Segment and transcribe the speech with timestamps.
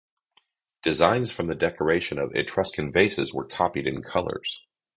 [0.81, 4.65] Designs from the decoration of Etruscan vases were copied in colors.